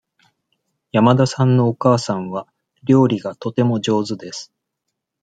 [0.91, 2.47] 山田さんのお母さんは
[2.81, 4.51] 料理がとても上手です。